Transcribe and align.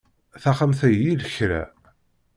Taxxamt-ayi 0.41 1.05
i 1.11 1.15
lekra. 1.23 1.63